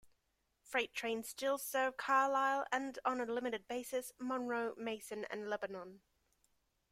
Freight 0.63 0.95
trains 0.95 1.29
still 1.29 1.59
serve 1.59 1.95
Carlisle, 1.95 2.65
and 2.71 2.97
on 3.05 3.21
a 3.21 3.25
limited 3.27 3.67
basis, 3.67 4.11
Monroe, 4.17 4.73
Mason, 4.75 5.25
and 5.29 5.47
Lebanon. 5.47 6.01